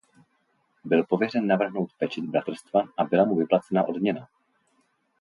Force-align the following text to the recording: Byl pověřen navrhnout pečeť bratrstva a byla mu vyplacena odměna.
Byl 0.83 1.03
pověřen 1.03 1.47
navrhnout 1.47 1.89
pečeť 1.97 2.23
bratrstva 2.23 2.81
a 2.97 3.03
byla 3.03 3.25
mu 3.25 3.35
vyplacena 3.35 3.83
odměna. 3.83 4.27